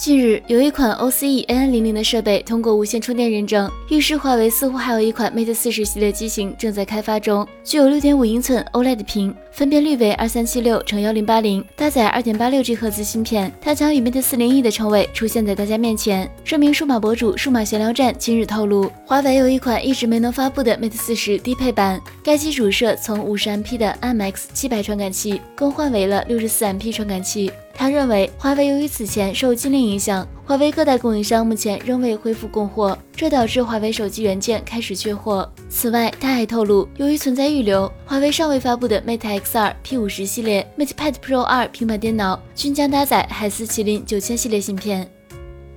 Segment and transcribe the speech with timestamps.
[0.00, 16.26] 近日，有一款 OCE AN00 的设备通过无线充电认证，预示华为似乎还有一款 Mate 40系列机型正在开发中，具有6.5英寸 OLED 屏，分辨率为2376乘1080，搭载 2.86G 赫兹芯片，它将与 Mate 40E 的称谓出现在大家面前。
[16.42, 27.52] 这名数码博主数码闲聊站今日透露，华为有一款一直没能发布的 Mate 40低配版，该机主摄从 50MP 的 IMX 700传感器更换为了 64MP 传感器。
[27.80, 35.50] 他认为，华为由于此前受禁令影响，华为各代供应商目前仍未恢复供货，这导致华为手机元件开始缺货。
[35.70, 45.10] 此外，他还透露，由于存在预留，华为尚未发布的 Mate X2、P50 系列、Mate Pad Pro 2平板电脑均将搭载海思麒麟九千系列芯片。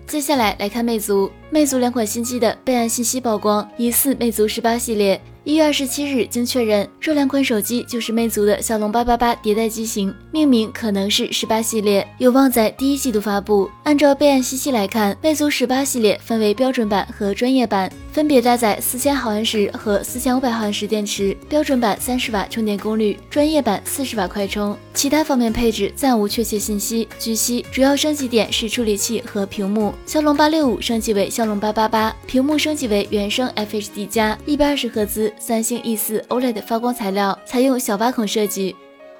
[0.05, 5.21] 接下来来看魅族，魅族两款新机的备案信息曝光，疑似魅族十八系列。
[5.43, 13.69] 一月二十七日，经确认，这两款手机就是魅族的骁龙八八八迭代机型，命名可能是十八系列，有望在第一季度发布。
[13.83, 24.75] 按照备案信息来看，魅族十八系列分为标准版和专业版，分别搭载四千毫安时和四千五百毫安时电池，标准版三十瓦充电功率，专业版四十瓦快充。
[24.93, 27.05] 其他方面配置暂无确切信息。
[27.19, 35.29] 据悉，主要升级点是处理器和屏幕，骁龙八六五升级为骁骁龙八八八，屏幕升级为原生 FHD 加一百二十赫兹。
[35.37, 38.73] 三星 E 四 OLED 发光材料，采用小挖孔设计。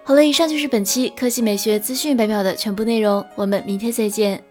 [0.05, 4.41] 好了，以上就是本期科技美学资讯百秒的全部内容，我们明天再见。